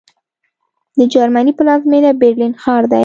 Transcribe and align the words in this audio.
د 0.97 0.99
جرمني 1.13 1.53
پلازمېنه 1.57 2.11
برلین 2.21 2.53
ښار 2.61 2.83
دی 2.91 2.99